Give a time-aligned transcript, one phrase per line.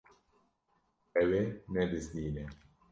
[1.21, 1.43] Ew ê
[1.73, 2.43] nebizdîne.